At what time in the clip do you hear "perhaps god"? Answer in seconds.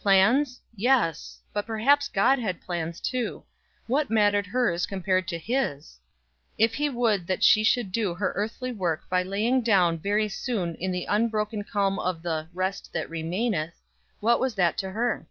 1.64-2.40